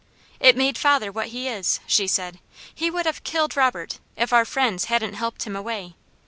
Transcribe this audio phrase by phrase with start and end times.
[0.39, 2.39] "It made father what he is," she said.
[2.73, 5.93] "He would have killed Robert, if our friends hadn't helped him away.